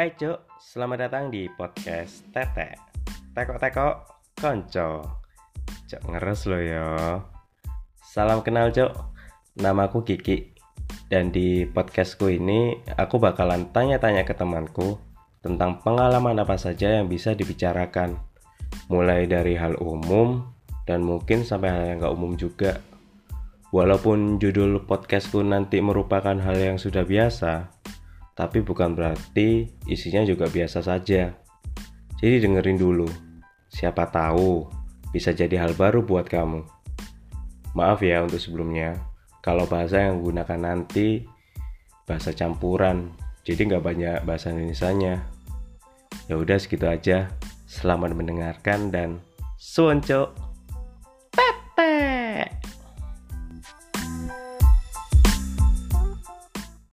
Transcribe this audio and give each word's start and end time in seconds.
Hai 0.00 0.16
Cuk, 0.16 0.48
selamat 0.56 0.96
datang 1.12 1.28
di 1.28 1.44
podcast 1.60 2.24
Tete. 2.32 2.72
Teko-teko 3.36 4.00
konco. 4.32 5.04
Cuk 5.92 6.00
ngeres 6.08 6.48
lo 6.48 6.56
ya 6.56 7.20
Salam 8.00 8.40
kenal 8.40 8.72
Cuk, 8.72 8.96
namaku 9.60 10.00
Kiki. 10.00 10.56
Dan 11.12 11.28
di 11.28 11.68
podcastku 11.68 12.32
ini 12.32 12.80
aku 12.96 13.20
bakalan 13.20 13.68
tanya-tanya 13.76 14.24
ke 14.24 14.32
temanku 14.32 14.96
Tentang 15.44 15.84
pengalaman 15.84 16.40
apa 16.40 16.56
saja 16.56 16.96
yang 16.96 17.04
bisa 17.04 17.36
dibicarakan. 17.36 18.16
Mulai 18.88 19.28
dari 19.28 19.52
hal 19.60 19.76
umum 19.84 20.48
dan 20.88 21.04
mungkin 21.04 21.44
sampai 21.44 21.76
hal 21.76 21.84
yang 21.84 22.00
gak 22.00 22.16
umum 22.16 22.40
juga. 22.40 22.80
Walaupun 23.68 24.40
judul 24.40 24.80
podcastku 24.80 25.44
nanti 25.44 25.84
merupakan 25.84 26.40
hal 26.40 26.56
yang 26.56 26.80
sudah 26.80 27.04
biasa, 27.04 27.79
tapi 28.40 28.64
bukan 28.64 28.96
berarti 28.96 29.68
isinya 29.84 30.24
juga 30.24 30.48
biasa 30.48 30.80
saja. 30.80 31.36
Jadi 32.16 32.40
dengerin 32.40 32.80
dulu, 32.80 33.04
siapa 33.68 34.08
tahu 34.08 34.64
bisa 35.12 35.36
jadi 35.36 35.60
hal 35.60 35.76
baru 35.76 36.00
buat 36.00 36.24
kamu. 36.24 36.64
Maaf 37.76 38.00
ya 38.00 38.24
untuk 38.24 38.40
sebelumnya, 38.40 38.96
kalau 39.44 39.68
bahasa 39.68 40.08
yang 40.08 40.24
gunakan 40.24 40.56
nanti 40.56 41.28
bahasa 42.08 42.32
campuran, 42.32 43.12
jadi 43.44 43.76
nggak 43.76 43.84
banyak 43.84 44.16
bahasa 44.24 44.56
Indonesia-nya. 44.56 45.20
Ya 46.32 46.34
udah 46.40 46.56
segitu 46.56 46.88
aja. 46.88 47.28
Selamat 47.68 48.16
mendengarkan 48.16 48.88
dan 48.88 49.20
cok. 49.60 50.39